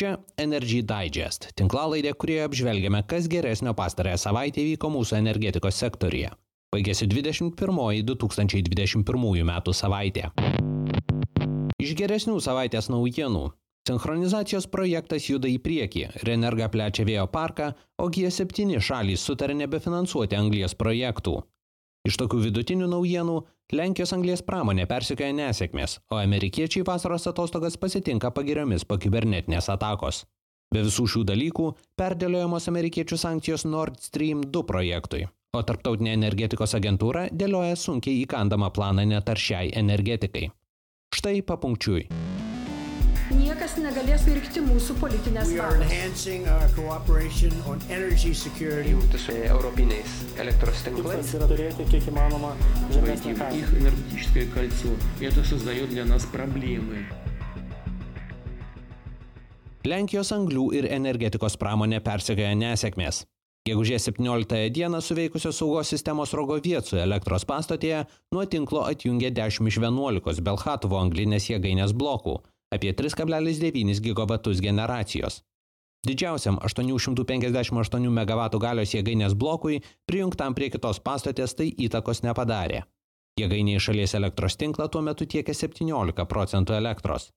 Čia 0.00 0.14
Energy 0.40 0.80
Digest, 0.80 1.52
tinklalaidė, 1.60 2.16
kurioje 2.16 2.48
apžvelgiame, 2.48 3.04
kas 3.04 3.28
geresnio 3.28 3.76
pastarąją 3.76 4.16
savaitę 4.22 4.56
įvyko 4.62 4.88
mūsų 4.94 5.18
energetikos 5.18 5.76
sektorija. 5.76 6.30
Baigėsi 6.72 7.04
21-2021 7.10 9.44
metų 9.50 9.74
savaitė. 9.76 10.30
Iš 11.84 11.92
geresnių 12.00 12.40
savaitės 12.40 12.88
naujienų. 12.88 13.52
Sinchronizacijos 13.90 14.64
projektas 14.72 15.28
juda 15.28 15.52
į 15.52 15.60
priekį, 15.60 16.24
Renerga 16.24 16.72
plečia 16.72 17.04
vėjo 17.04 17.28
parką, 17.28 17.76
o 18.00 18.08
G7 18.08 18.80
šalys 18.80 19.20
sutarė 19.20 19.52
nebefinansuoti 19.60 20.32
anglijas 20.40 20.72
projektų. 20.80 21.44
Iš 22.08 22.16
tokių 22.16 22.38
vidutinių 22.46 22.88
naujienų 22.88 23.40
Lenkijos 23.76 24.14
anglės 24.16 24.40
pramonė 24.42 24.86
persikėja 24.90 25.34
nesėkmės, 25.36 25.98
o 26.10 26.18
amerikiečiai 26.18 26.82
vasaros 26.86 27.28
atostogas 27.30 27.76
pasitinka 27.78 28.32
pagiriomis 28.34 28.86
po 28.88 28.96
kibernetinės 28.98 29.68
atakos. 29.70 30.24
Be 30.74 30.82
visų 30.86 31.06
šių 31.12 31.22
dalykų 31.28 31.68
perdėliojamos 32.00 32.70
amerikiečių 32.72 33.18
sankcijos 33.20 33.66
Nord 33.68 34.00
Stream 34.02 34.42
2 34.48 34.64
projektui, 34.66 35.26
o 35.54 35.62
Tarptautinė 35.66 36.16
energetikos 36.16 36.74
agentūra 36.78 37.28
dėlioja 37.30 37.76
sunkiai 37.76 38.24
įkandamą 38.24 38.72
planą 38.74 39.06
netaršiai 39.12 39.74
energetikai. 39.84 40.48
Štai 41.14 41.42
papunkčiui 41.42 42.06
niekas 43.31 43.75
negalės 43.81 44.25
virkti 44.27 44.63
mūsų 44.65 44.95
politinės 45.01 45.51
valios. 45.57 46.25
Jungti 48.85 49.19
su 49.19 49.35
europiniais 49.35 50.15
elektros 50.39 50.83
tinklais. 50.85 51.33
yra 51.37 51.47
turėti 51.49 51.85
kiek 51.91 52.09
įmanoma 52.11 52.55
žemesnį 52.93 53.35
kainą. 53.37 53.59
Их 53.59 53.73
энергетическое 53.73 54.45
кольцо. 54.53 54.89
Это 55.21 55.43
создает 55.43 55.89
для 55.89 56.05
нас 56.05 56.25
проблемы. 56.25 57.05
Lenkijos 59.85 60.31
anglių 60.33 60.71
ir 60.73 60.87
energetikos 60.89 61.57
pramonė 61.61 61.99
persekioja 62.01 62.55
nesėkmės. 62.57 63.25
Gegužės 63.65 64.07
17 64.09 64.69
dieną 64.73 64.99
suveikusios 65.01 65.57
saugos 65.57 65.89
sistemos 65.89 66.33
Rogoviecų 66.37 66.99
elektros 67.01 67.45
pastotėje 67.49 68.03
nuo 68.33 68.43
tinklo 68.45 68.83
atjungė 68.85 69.31
10 69.33 69.69
iš 69.71 69.79
11 69.81 70.41
Belhatovo 70.45 70.99
anglinės 71.01 71.47
jėgainės 71.49 71.93
blokų, 71.97 72.35
apie 72.74 72.92
3,9 72.94 74.00
gigabatus 74.00 74.60
generacijos. 74.60 75.42
Didžiausiam 76.06 76.56
858 76.64 78.08
MW 78.08 78.60
galios 78.62 78.94
jėgainės 78.94 79.34
blokui 79.36 79.82
prijungtam 80.08 80.54
prie 80.56 80.70
kitos 80.72 81.00
pastotės 81.04 81.52
tai 81.58 81.68
įtakos 81.76 82.22
nepadarė. 82.24 82.86
Jėgainiai 83.40 83.80
šalies 83.80 84.14
elektros 84.16 84.56
tinklą 84.56 84.88
tuo 84.88 85.02
metu 85.04 85.26
tiekia 85.26 85.54
17 85.54 86.24
procentų 86.30 86.76
elektros. 86.78 87.28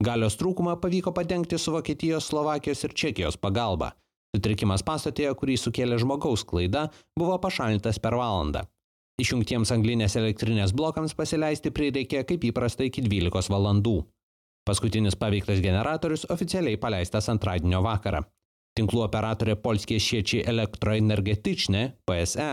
Galios 0.00 0.38
trūkumą 0.40 0.76
pavyko 0.80 1.12
padengti 1.12 1.58
su 1.58 1.74
Vokietijos, 1.74 2.30
Slovakijos 2.30 2.84
ir 2.86 2.94
Čekijos 2.94 3.36
pagalba. 3.36 3.90
Sutrikimas 4.30 4.84
pastotėje, 4.86 5.34
kurį 5.34 5.56
sukėlė 5.58 5.98
žmogaus 5.98 6.46
klaida, 6.46 6.86
buvo 7.18 7.36
pašalintas 7.42 7.98
per 7.98 8.14
valandą. 8.14 8.62
Išjungtiems 9.20 9.74
anglinės 9.74 10.14
elektrinės 10.16 10.72
blokams 10.72 11.16
pasileisti 11.18 11.74
prireikė 11.74 12.22
kaip 12.24 12.46
įprasta 12.48 12.86
iki 12.86 13.02
12 13.04 13.50
valandų. 13.52 13.98
Paskutinis 14.68 15.16
paveiktas 15.16 15.62
generatorius 15.64 16.26
oficialiai 16.30 16.78
paleistas 16.80 17.28
antradienio 17.32 17.80
vakarą. 17.84 18.22
Tinklų 18.78 19.02
operatorė 19.06 19.56
Polskė 19.58 19.98
Šiečiai 19.98 20.44
elektroenergetične 20.52 21.82
PSE 22.06 22.50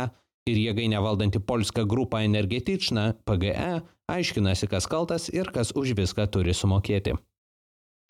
ir 0.49 0.59
jėgainę 0.63 1.01
valdanti 1.03 1.39
Polska 1.43 1.83
grupa 1.85 2.23
energetična 2.25 3.11
PGE 3.27 3.81
aiškinasi, 4.11 4.69
kas 4.71 4.87
kaltas 4.87 5.27
ir 5.29 5.51
kas 5.53 5.73
už 5.75 5.93
viską 5.99 6.27
turi 6.31 6.55
sumokėti. 6.55 7.15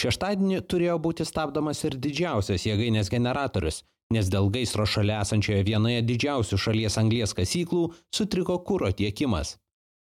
Šeštadienį 0.02 0.62
turėjo 0.70 0.98
būti 1.02 1.26
stabdomas 1.26 1.82
ir 1.88 1.98
didžiausias 1.98 2.68
jėgainės 2.70 3.10
generatorius, 3.10 3.82
nes 4.14 4.30
dėl 4.30 4.52
gaisro 4.54 4.86
šalia 4.86 5.24
esančioje 5.26 5.64
vienoje 5.66 6.04
didžiausių 6.06 6.60
šalies 6.62 7.00
anglies 7.02 7.34
kasyklų 7.38 7.88
sutriko 8.14 8.60
kūro 8.68 8.92
tiekimas. 8.94 9.58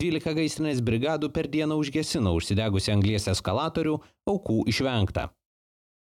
12 0.01 0.34
gaisrinės 0.34 0.79
brigadų 0.81 1.29
per 1.29 1.45
dieną 1.51 1.75
užgesino 1.78 2.34
užsidegusi 2.34 2.89
anglies 2.94 3.28
eskalatorių, 3.29 4.00
aukų 4.31 4.63
išvengta. 4.72 5.28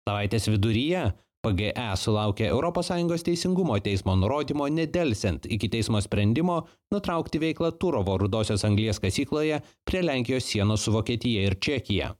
Savaitės 0.08 0.48
viduryje 0.48 1.10
PGE 1.44 1.88
sulaukė 2.00 2.48
ES 2.48 3.24
teisingumo 3.26 3.76
teismo 3.84 4.14
nurodymo 4.16 4.70
nedelsiant 4.72 5.44
iki 5.44 5.68
teismo 5.68 6.00
sprendimo 6.00 6.62
nutraukti 6.94 7.40
veiklą 7.42 7.72
Turovo 7.76 8.16
rudosios 8.16 8.64
anglies 8.64 9.00
kasykloje 9.04 9.60
prie 9.84 10.02
Lenkijos 10.02 10.48
sienos 10.48 10.80
su 10.80 10.92
Vokietija 10.92 11.44
ir 11.44 11.60
Čekija. 11.60 12.14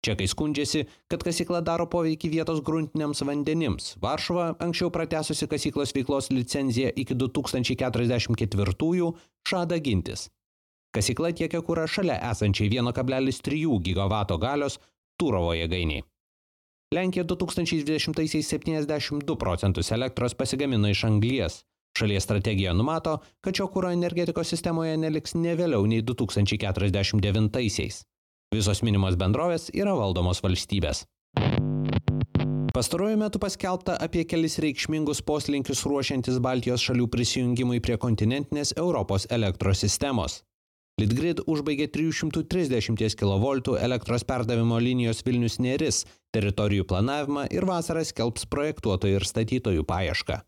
Čekai 0.00 0.26
skundžiasi, 0.32 0.86
kad 1.12 1.20
kasykla 1.20 1.60
daro 1.60 1.84
poveikį 1.92 2.32
vietos 2.32 2.64
gruntiniams 2.64 3.20
vandenims. 3.28 3.96
Varšuva, 4.00 4.54
anksčiau 4.56 4.88
pratesusi 4.88 5.44
kasyklos 5.52 5.92
veiklos 5.92 6.32
licenciją 6.32 6.96
iki 6.96 7.14
2044-ųjų, 7.20 9.14
žada 9.44 9.76
gintis. 9.76 10.30
Kasykla 10.90 11.30
tiekia 11.38 11.60
kūrą 11.62 11.84
šalia 11.86 12.16
esančiai 12.32 12.66
1,3 12.72 13.58
GW 13.86 14.38
galios 14.42 14.80
Turovo 15.20 15.52
jėgainiai. 15.54 16.02
Lenkija 16.90 17.22
2020-aisiais 17.30 18.48
72 18.50 19.36
procentus 19.38 19.92
elektros 19.94 20.34
pasigamino 20.34 20.90
iš 20.90 21.04
anglies. 21.06 21.60
Šalies 21.98 22.26
strategija 22.26 22.74
numato, 22.74 23.20
kad 23.40 23.54
šio 23.54 23.68
kūro 23.70 23.92
energetikos 23.94 24.50
sistemoje 24.50 24.96
neliks 24.98 25.36
ne 25.38 25.54
vėliau 25.58 25.86
nei 25.86 26.02
2049-aisiais. 26.02 28.02
Visos 28.54 28.82
minimos 28.82 29.14
bendrovės 29.14 29.70
yra 29.70 29.94
valdomos 29.94 30.42
valstybės. 30.42 31.04
Pastaruoju 32.74 33.22
metu 33.22 33.38
paskelbta 33.42 33.94
apie 34.02 34.26
kelis 34.26 34.58
reikšmingus 34.62 35.22
poslinkius 35.26 35.86
ruošiantis 35.86 36.42
Baltijos 36.42 36.82
šalių 36.82 37.06
prisijungimui 37.14 37.78
prie 37.78 37.98
kontinentinės 37.98 38.74
Europos 38.78 39.30
elektros 39.30 39.86
sistemos. 39.86 40.40
Litgrid 41.00 41.40
užbaigė 41.48 41.86
330 41.94 43.14
kV 43.16 43.76
elektros 43.80 44.24
perdavimo 44.28 44.76
linijos 44.82 45.22
Vilnius 45.24 45.56
Neris 45.62 46.02
teritorijų 46.34 46.84
planavimą 46.90 47.46
ir 47.54 47.64
vasarą 47.64 48.02
skelbs 48.04 48.44
projektuotojų 48.50 49.20
ir 49.20 49.24
statytojų 49.24 49.86
paiešką. 49.88 50.40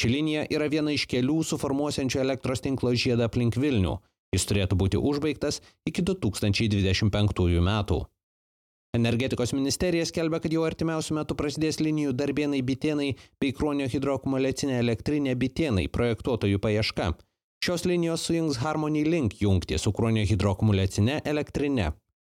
Ši 0.00 0.08
linija 0.08 0.46
yra 0.50 0.66
viena 0.72 0.94
iš 0.96 1.04
kelių 1.06 1.42
suformuosiančių 1.46 2.22
elektros 2.24 2.64
tinklo 2.64 2.94
žiedą 2.96 3.28
aplink 3.28 3.58
Vilnių. 3.60 3.98
Jis 4.32 4.48
turėtų 4.48 4.78
būti 4.80 4.98
užbaigtas 4.98 5.60
iki 5.86 6.02
2025 6.08 7.60
metų. 7.62 8.00
Energetikos 8.96 9.52
ministerija 9.56 10.04
skelbia, 10.08 10.40
kad 10.42 10.52
jau 10.52 10.64
artimiausių 10.66 11.14
metų 11.20 11.36
prasidės 11.36 11.78
linijų 11.80 12.16
darbėnai 12.16 12.58
bitėnai 12.64 13.12
bei 13.40 13.52
kruonio 13.56 13.86
hidroakumuliacinė 13.92 14.80
elektrinė 14.82 15.36
bitėnai 15.36 15.86
projektuotojų 15.92 16.60
paieška. 16.60 17.12
Šios 17.64 17.84
linijos 17.84 18.20
sujungs 18.26 18.56
Harmony 18.58 19.04
Link 19.04 19.34
jungti 19.38 19.76
su 19.78 19.92
kruonio 19.94 20.24
hidroakumuliacinė 20.26 21.20
elektrinė. 21.30 21.92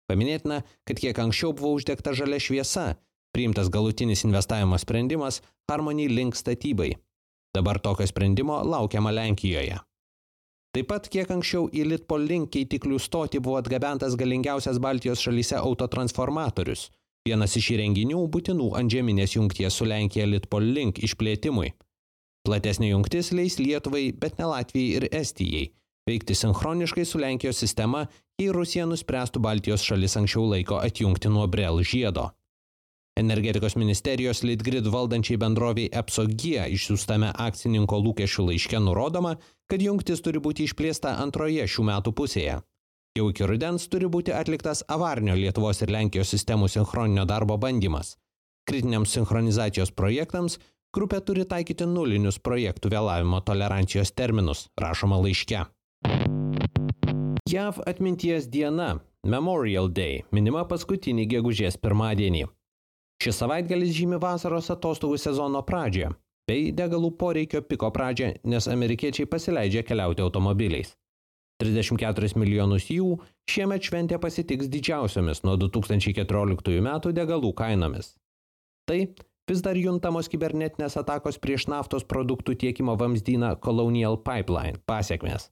Paminėtina, 0.08 0.62
kad 0.88 1.00
kiek 1.02 1.18
anksčiau 1.20 1.50
buvo 1.52 1.74
uždegta 1.76 2.14
žalia 2.16 2.38
šviesa, 2.40 2.84
priimtas 3.36 3.68
galutinis 3.68 4.24
investavimo 4.24 4.78
sprendimas 4.80 5.42
Harmony 5.68 6.06
Link 6.08 6.38
statybai. 6.38 6.94
Dabar 7.52 7.76
tokio 7.76 8.06
sprendimo 8.08 8.56
laukiama 8.64 9.12
Lenkijoje. 9.12 9.76
Taip 10.72 10.88
pat 10.88 11.10
kiek 11.12 11.28
anksčiau 11.36 11.68
į 11.76 11.84
Litpol 11.90 12.24
Link 12.24 12.48
keitiklių 12.56 12.96
stotį 12.96 13.42
buvo 13.44 13.58
atgabentas 13.60 14.16
galingiausias 14.16 14.80
Baltijos 14.80 15.20
šalyse 15.20 15.60
autotransformatorius, 15.60 16.86
vienas 17.28 17.58
iš 17.60 17.74
įrenginių 17.76 18.24
būtinų 18.32 18.70
antžeminės 18.80 19.36
jungties 19.36 19.76
su 19.76 19.84
Lenkija 19.92 20.24
Litpol 20.24 20.72
Link 20.72 21.04
išplėtimui. 21.04 21.74
Platesnė 22.48 22.94
jungtis 22.94 23.28
leis 23.36 23.58
Lietuvai, 23.60 24.08
bet 24.16 24.40
ne 24.40 24.48
Latvijai 24.48 24.96
ir 24.96 25.08
Estijai 25.12 25.66
veikti 26.08 26.34
sinchroniškai 26.34 27.04
su 27.04 27.18
Lenkijos 27.18 27.60
sistema, 27.60 28.06
jei 28.40 28.52
Rusija 28.54 28.86
nuspręstų 28.88 29.42
Baltijos 29.44 29.84
šalis 29.84 30.16
anksčiau 30.20 30.46
laiko 30.52 30.80
atjungti 30.80 31.28
nuo 31.32 31.46
Brel 31.52 31.82
žiedo. 31.84 32.30
Energetikos 33.18 33.74
ministerijos 33.76 34.44
Litgrid 34.46 34.86
valdančiai 34.94 35.40
bendroviai 35.42 35.90
EPSOG 36.00 36.44
išsiųstame 36.76 37.32
akcininko 37.46 37.98
lūkesčių 38.04 38.46
laiške 38.50 38.80
nurodoma, 38.84 39.34
kad 39.68 39.82
jungtis 39.82 40.22
turi 40.22 40.40
būti 40.44 40.68
išplėsta 40.68 41.16
antroje 41.24 41.66
šių 41.66 41.86
metų 41.90 42.14
pusėje. 42.20 42.60
Jau 43.18 43.26
iki 43.32 43.48
rudens 43.50 43.88
turi 43.90 44.06
būti 44.06 44.32
atliktas 44.40 44.84
avarnio 44.96 45.34
Lietuvos 45.34 45.82
ir 45.82 45.90
Lenkijos 45.90 46.30
sistemų 46.30 46.70
sinchroninio 46.70 47.26
darbo 47.26 47.58
bandymas. 47.58 48.14
Kritiniams 48.70 49.16
sinchronizacijos 49.16 49.90
projektams 49.90 50.60
Grupė 50.96 51.18
turi 51.20 51.44
taikyti 51.44 51.84
nulinius 51.84 52.38
projektų 52.40 52.88
vėlavimo 52.94 53.42
tolerancijos 53.44 54.08
terminus, 54.16 54.68
rašoma 54.80 55.18
laiške. 55.20 55.66
JAV 57.48 57.82
atminties 57.90 58.46
diena 58.48 58.94
Memorial 59.24 59.90
Day 59.92 60.22
minima 60.32 60.62
paskutinį 60.68 61.26
gegužės 61.34 61.76
pirmadienį. 61.82 62.46
Šis 63.20 63.40
savaitgalis 63.42 63.92
žymi 63.98 64.16
vasaros 64.22 64.70
atostogų 64.72 65.18
sezono 65.20 65.60
pradžią 65.66 66.14
bei 66.48 66.70
degalų 66.72 67.12
poreikio 67.20 67.60
piko 67.68 67.90
pradžią, 67.92 68.30
nes 68.48 68.68
amerikiečiai 68.72 69.28
pasileidžia 69.28 69.84
keliauti 69.84 70.24
automobiliais. 70.24 70.94
34 71.60 72.32
milijonus 72.38 72.86
jų 72.88 73.18
šiemet 73.50 73.84
šventė 73.84 74.16
pasitiks 74.22 74.70
didžiausiomis 74.72 75.42
nuo 75.44 75.58
2014 75.60 76.80
metų 76.86 77.12
degalų 77.12 77.52
kainomis. 77.58 78.14
Tai 78.88 79.02
vis 79.48 79.62
dar 79.64 79.78
juntamos 79.80 80.28
kibernetinės 80.28 80.98
atakos 81.00 81.40
prieš 81.42 81.68
naftos 81.72 82.04
produktų 82.04 82.56
tiekimo 82.64 82.96
vamzdyną 83.00 83.56
Colonial 83.64 84.20
Pipeline 84.20 84.80
pasiekmes. 84.86 85.48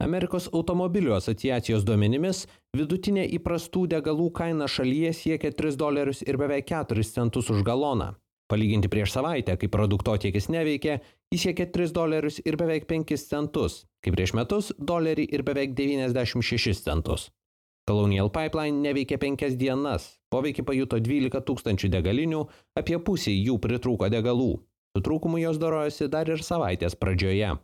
Amerikos 0.00 0.46
automobilių 0.56 1.12
asociacijos 1.18 1.84
duomenimis 1.84 2.46
vidutinė 2.76 3.26
įprastų 3.36 3.84
degalų 3.92 4.30
kaina 4.32 4.68
šalyje 4.68 5.12
siekia 5.18 5.50
3 5.52 5.76
dolerius 5.76 6.22
ir 6.24 6.38
beveik 6.40 6.70
4 6.72 7.04
centus 7.04 7.50
už 7.52 7.60
galoną. 7.66 8.14
Palyginti 8.50 8.88
prieš 8.90 9.12
savaitę, 9.14 9.54
kai 9.60 9.68
produktotiekis 9.70 10.48
neveikė, 10.50 10.96
jis 11.30 11.44
siekė 11.44 11.68
3 11.70 11.92
dolerius 11.94 12.40
ir 12.42 12.56
beveik 12.58 12.88
5 12.88 13.12
centus, 13.28 13.84
kai 14.02 14.14
prieš 14.16 14.32
metus 14.34 14.72
dolerį 14.78 15.28
ir 15.28 15.44
beveik 15.46 15.76
96 15.76 16.80
centus. 16.88 17.28
Colonial 17.86 18.32
Pipeline 18.32 18.80
neveikė 18.80 19.20
penkias 19.20 19.54
dienas, 19.60 20.19
poveikį 20.32 20.64
pajuto 20.66 21.00
12 21.02 21.42
tūkstančių 21.46 21.90
degalinių, 21.96 22.44
apie 22.78 22.98
pusį 22.98 23.34
jų 23.36 23.58
pritrūko 23.62 24.10
degalų. 24.12 24.52
Su 24.96 25.02
trūkumu 25.06 25.38
jos 25.38 25.58
darojosi 25.62 26.08
dar 26.10 26.30
ir 26.30 26.42
savaitės 26.42 26.96
pradžioje. 26.98 27.56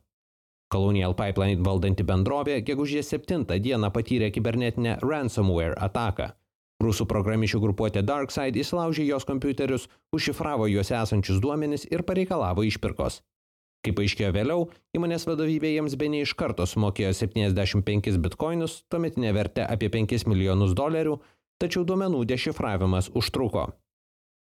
Colonial 0.73 1.15
Pipeline 1.15 1.63
valdanti 1.63 2.03
bendrovė 2.07 2.59
gegužės 2.67 3.13
7 3.15 3.47
dieną 3.63 3.93
patyrė 3.95 4.33
kibernetinę 4.35 4.99
ransomware 5.03 5.79
ataką. 5.79 6.33
Rusų 6.83 7.07
programišių 7.09 7.61
grupuotė 7.63 8.03
DarkSide 8.05 8.61
įsilaužė 8.61 9.07
jos 9.07 9.25
kompiuterius, 9.25 9.87
užšifravo 10.13 10.67
juose 10.69 10.99
esančius 10.99 11.41
duomenis 11.41 11.87
ir 11.89 12.03
pareikalavo 12.05 12.67
išpirkos. 12.67 13.23
Kaip 13.87 14.01
aiškėjo 14.03 14.33
vėliau, 14.35 14.67
įmonės 14.99 15.25
vadovybė 15.29 15.71
jiems 15.71 15.95
be 16.01 16.09
ne 16.11 16.25
iš 16.25 16.35
karto 16.35 16.67
sumokėjo 16.67 17.13
75 17.15 18.19
bitkoinus, 18.25 18.81
tuometinė 18.91 19.31
vertė 19.37 19.63
apie 19.65 19.89
5 19.95 20.27
milijonus 20.27 20.75
dolerių, 20.77 21.21
tačiau 21.63 21.85
duomenų 21.89 22.25
dešifravimas 22.29 23.11
užtruko. 23.15 23.65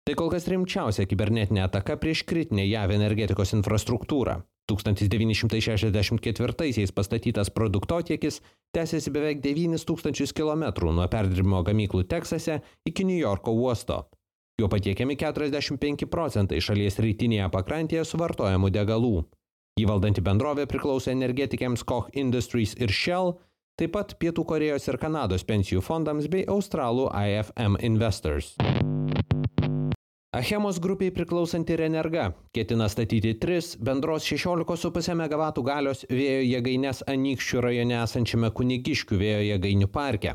Tai 0.03 0.13
kol 0.19 0.29
kas 0.33 0.49
rimčiausia 0.51 1.03
kibernetinė 1.07 1.61
ataka 1.63 1.95
prieš 1.99 2.19
kritinę 2.27 2.63
JAV 2.67 2.89
energetikos 2.97 3.53
infrastruktūrą. 3.55 4.35
1964-aisiais 4.71 6.91
pastatytas 6.95 7.49
produktotiekis 7.51 8.41
tęsiasi 8.75 9.11
beveik 9.11 9.41
9000 9.43 10.33
km 10.35 10.63
nuo 10.95 11.07
perdirbimo 11.11 11.63
gamyklų 11.67 12.03
Teksase 12.07 12.61
iki 12.87 13.03
New 13.07 13.19
Yorko 13.19 13.51
uosto. 13.51 14.07
Juo 14.59 14.67
patiekiami 14.69 15.15
45 15.19 16.05
procentai 16.07 16.61
šalies 16.61 16.99
rytinėje 17.03 17.49
pakrantėje 17.51 18.05
suvartojamų 18.07 18.69
degalų. 18.71 19.23
Įvaldanti 19.81 20.21
bendrovė 20.21 20.67
priklauso 20.69 21.11
energetikėms 21.11 21.83
Koch 21.83 22.09
Industries 22.13 22.75
ir 22.77 22.91
Shell, 22.93 23.33
taip 23.79 23.93
pat 23.95 24.13
Pietų 24.21 24.45
Korejos 24.45 24.85
ir 24.89 24.99
Kanados 25.01 25.45
pensijų 25.47 25.81
fondams 25.81 26.29
bei 26.29 26.45
Australų 26.49 27.09
IFM 27.09 27.79
Investors. 27.81 28.53
Achemos 30.33 30.79
grupiai 30.81 31.11
priklausanti 31.13 31.75
Renerga 31.77 32.31
ketina 32.57 32.87
statyti 32.89 33.35
tris 33.37 33.75
bendros 33.77 34.25
16,5 34.25 35.13
MW 35.13 35.49
galios 35.65 36.01
vėjo 36.09 36.41
jėgainės 36.47 37.03
Anykščių 37.09 37.61
rajone 37.67 37.99
esančiame 38.01 38.49
Kunigiškių 38.57 39.19
vėjo 39.21 39.43
jėgainių 39.51 39.89
parke. 39.93 40.33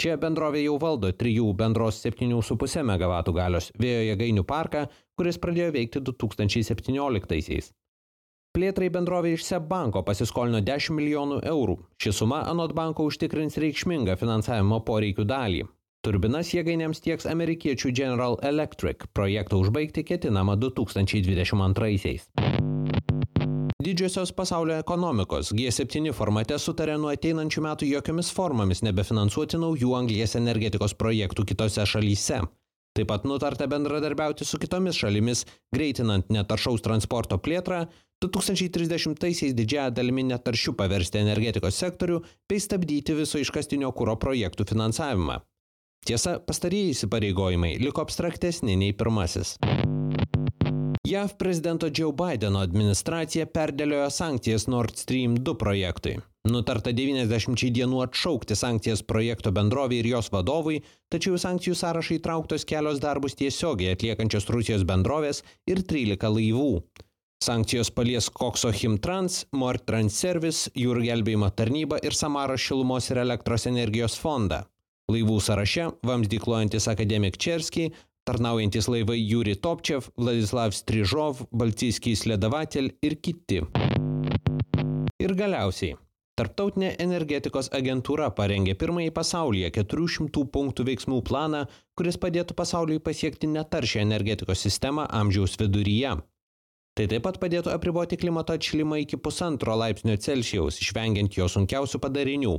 Čia 0.00 0.16
bendrovė 0.20 0.62
jau 0.64 0.76
valdo 0.80 1.12
3 1.12 1.52
bendros 1.56 2.00
7,5 2.04 2.84
MW 2.84 3.20
galios 3.36 3.70
vėjo 3.80 4.02
jėgainių 4.10 4.44
parką, 4.48 4.86
kuris 5.16 5.40
pradėjo 5.40 5.72
veikti 5.76 6.04
2017-aisiais. 6.08 7.72
Plėtrai 8.56 8.86
bendrovė 8.88 9.34
iš 9.36 9.42
SEB 9.44 9.66
banko 9.68 10.00
pasiskolino 10.00 10.62
10 10.64 10.94
milijonų 10.96 11.42
eurų. 11.44 11.74
Ši 12.00 12.12
suma 12.22 12.38
anot 12.48 12.72
banko 12.72 13.04
užtikrins 13.04 13.58
reikšmingą 13.60 14.14
finansavimo 14.16 14.78
poreikių 14.86 15.26
dalį. 15.28 15.66
Turbinas 16.06 16.54
jėgainėms 16.54 17.02
tieks 17.04 17.28
amerikiečių 17.28 17.92
General 17.92 18.38
Electric, 18.40 19.04
projektą 19.12 19.60
užbaigti 19.60 20.06
ketinama 20.08 20.56
2022-aisiais. 20.62 22.30
Didžiosios 23.84 24.32
pasaulio 24.32 24.80
ekonomikos 24.80 25.52
G7 25.52 26.14
formate 26.16 26.56
sutarė 26.56 26.96
nuo 26.96 27.12
ateinančių 27.12 27.66
metų 27.68 27.90
jokiomis 27.92 28.32
formomis 28.32 28.80
nebefinansuoti 28.88 29.60
naujų 29.60 29.92
anglies 30.00 30.32
energetikos 30.40 30.96
projektų 30.96 31.44
kitose 31.52 31.84
šalyse. 31.84 32.40
Taip 32.96 33.10
pat 33.10 33.26
nutarta 33.28 33.66
bendradarbiauti 33.68 34.46
su 34.48 34.56
kitomis 34.56 34.96
šalimis, 34.96 35.44
greitinant 35.74 36.30
netaršaus 36.32 36.80
transporto 36.84 37.36
plėtrą, 37.36 37.82
2030-aisiais 38.24 39.52
didžiąją 39.56 39.90
dalimi 39.98 40.24
netaršių 40.30 40.72
paversti 40.78 41.20
energetikos 41.20 41.76
sektorių 41.82 42.22
bei 42.48 42.62
stabdyti 42.62 43.16
viso 43.18 43.42
iškastinio 43.42 43.92
kūro 43.92 44.16
projektų 44.16 44.64
finansavimą. 44.70 45.42
Tiesa, 46.06 46.38
pastarieji 46.40 46.94
įsipareigojimai 46.94 47.74
liko 47.82 48.06
abstraktesni 48.06 48.78
nei 48.80 48.94
pirmasis. 48.96 49.56
JAV 51.06 51.36
prezidento 51.38 51.90
Joe 51.92 52.14
Bideno 52.16 52.62
administracija 52.64 53.46
perdėliojo 53.46 54.08
sankcijas 54.10 54.66
Nord 54.72 54.96
Stream 54.98 55.36
2 55.36 55.54
projektui. 55.60 56.16
Nutarta 56.46 56.92
90 56.94 57.72
dienų 57.74 58.04
atšaukti 58.04 58.54
sankcijas 58.54 59.00
projekto 59.02 59.50
bendrovai 59.54 59.98
ir 59.98 60.06
jos 60.12 60.28
vadovui, 60.30 60.78
tačiau 61.10 61.38
sankcijų 61.42 61.74
sąrašai 61.80 62.20
trauktos 62.22 62.66
kelios 62.68 63.00
darbus 63.02 63.34
tiesiogiai 63.40 63.96
atliekančios 63.96 64.46
Rusijos 64.54 64.84
bendrovės 64.86 65.42
ir 65.66 65.82
13 65.82 66.30
laivų. 66.36 66.84
Sankcijos 67.42 67.90
palies 67.90 68.30
Kokso 68.30 68.70
Himtrans, 68.70 69.42
Mort 69.52 69.84
Trans 69.90 70.14
Service, 70.14 70.70
jūrų 70.78 71.02
gelbėjimo 71.08 71.50
tarnyba 71.50 71.98
ir 72.06 72.14
Samaro 72.14 72.56
šilumos 72.56 73.10
ir 73.10 73.20
elektros 73.26 73.66
energijos 73.66 74.16
fondą. 74.16 74.62
Laivų 75.12 75.40
sąraše 75.42 75.90
vamzdyklojantis 76.06 76.86
Akademik 76.94 77.36
Čerskiai, 77.42 77.90
tarnaujantis 78.26 78.88
laivai 78.90 79.18
Jūri 79.18 79.58
Topčev, 79.58 80.12
Vladislav 80.14 80.78
Strižov, 80.78 81.44
Balcijskis 81.50 82.24
Ledavatel 82.30 82.94
ir 83.02 83.18
kiti. 83.18 83.60
Ir 85.22 85.32
galiausiai, 85.34 85.96
Tarptautinė 86.36 86.90
energetikos 87.00 87.70
agentūra 87.72 88.26
parengė 88.38 88.74
pirmąjį 88.76 89.12
pasaulyje 89.18 89.70
400 89.78 90.42
punktų 90.52 90.84
veiksmų 90.84 91.22
planą, 91.24 91.62
kuris 91.96 92.18
padėtų 92.20 92.56
pasauliui 92.58 93.00
pasiekti 93.06 93.48
netaršią 93.48 94.02
energetikos 94.04 94.66
sistemą 94.66 95.06
amžiaus 95.20 95.56
viduryje. 95.62 96.10
Tai 96.96 97.06
taip 97.12 97.24
pat 97.24 97.38
padėtų 97.40 97.72
apriboti 97.72 98.18
klimato 98.20 98.52
atšilimą 98.52 99.00
iki 99.06 99.16
pusantro 99.16 99.78
laipsnio 99.80 100.18
Celsijaus, 100.20 100.82
išvengiant 100.84 101.40
jo 101.40 101.48
sunkiausių 101.48 102.02
padarinių. 102.04 102.52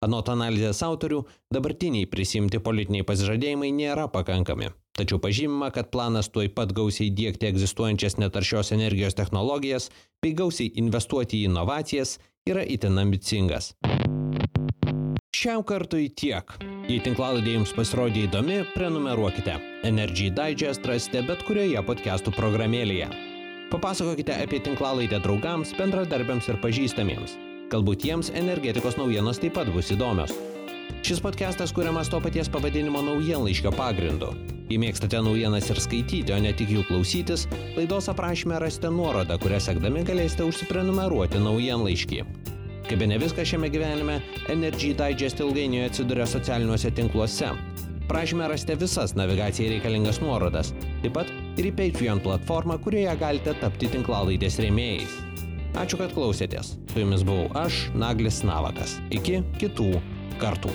Anot 0.00 0.30
analizės 0.32 0.78
autorių, 0.80 1.18
dabartiniai 1.52 2.06
prisimti 2.08 2.56
politiniai 2.64 3.04
pasižadėjimai 3.04 3.68
nėra 3.76 4.06
pakankami. 4.08 4.70
Tačiau 4.96 5.20
pažymima, 5.20 5.68
kad 5.74 5.90
planas 5.92 6.30
tuoj 6.32 6.48
pat 6.56 6.72
gausiai 6.72 7.10
dėkti 7.12 7.50
egzistuojančias 7.50 8.16
netaršios 8.16 8.72
energijos 8.72 9.18
technologijas 9.18 9.90
bei 10.24 10.32
gausiai 10.36 10.72
investuoti 10.80 11.42
į 11.42 11.50
inovacijas 11.50 12.14
yra 12.48 12.64
itin 12.64 12.96
ambicingas. 13.02 13.74
Šiam 15.36 15.60
kartui 15.68 16.08
tiek. 16.08 16.48
Jei 16.88 17.04
tinklaladė 17.04 17.58
jums 17.58 17.76
pasirodė 17.76 18.24
įdomi, 18.24 18.62
prenumeruokite. 18.72 19.58
Energy 19.84 20.32
Digest 20.32 20.88
rasite 20.88 21.26
bet 21.28 21.44
kurioje 21.44 21.84
podcastų 21.84 22.32
programėlėje. 22.40 23.12
Papasakokite 23.70 24.40
apie 24.48 24.64
tinklalaidę 24.64 25.20
draugams, 25.20 25.76
bendradarbiams 25.76 26.48
ir 26.48 26.60
pažįstamiems. 26.64 27.36
Galbūt 27.70 28.02
jiems 28.02 28.32
energetikos 28.34 28.96
naujienos 28.98 29.38
taip 29.38 29.52
pat 29.54 29.68
bus 29.70 29.92
įdomios. 29.94 30.32
Šis 31.06 31.20
podcastas 31.22 31.70
kuriamas 31.70 32.08
to 32.10 32.18
paties 32.22 32.48
pavadinimo 32.50 32.98
naujienlaiškio 33.06 33.70
pagrindu. 33.76 34.32
Jei 34.66 34.80
mėgstate 34.82 35.20
naujienas 35.22 35.70
ir 35.70 35.78
skaityti, 35.78 36.34
o 36.34 36.38
ne 36.42 36.50
tik 36.56 36.72
jų 36.74 36.82
klausytis, 36.88 37.46
laidos 37.76 38.10
aprašymę 38.10 38.58
rasite 38.58 38.90
nuorodą, 38.90 39.38
kurią 39.38 39.62
sekdami 39.62 40.02
galėsite 40.08 40.48
užsiprenumeruoti 40.50 41.44
naujienlaiškį. 41.46 42.20
Kaip 42.90 43.06
ne 43.06 43.22
viskas 43.22 43.52
šiame 43.52 43.70
gyvenime, 43.70 44.18
Energy 44.50 44.90
Digest 44.98 45.38
ilgainiui 45.38 45.86
atsiduria 45.86 46.26
socialiniuose 46.26 46.90
tinkluose. 46.98 47.54
Prašymę 48.10 48.50
rasite 48.50 48.74
visas 48.82 49.14
navigacijai 49.14 49.76
reikalingas 49.76 50.18
nuorodas, 50.18 50.74
taip 51.06 51.14
pat 51.22 51.30
ir 51.54 51.70
į 51.70 51.76
Patreon 51.78 52.26
platformą, 52.26 52.82
kurioje 52.82 53.14
galite 53.22 53.54
tapti 53.62 53.94
tinklalaidės 53.94 54.58
rėmėjais. 54.58 55.29
Ačiū, 55.78 56.00
kad 56.00 56.14
klausėtės. 56.16 56.74
Su 56.90 57.02
jumis 57.04 57.22
buvau 57.26 57.46
aš, 57.54 57.86
Naglis 57.94 58.42
Navakas. 58.46 58.98
Iki 59.14 59.42
kitų 59.62 59.92
kartų. 60.42 60.74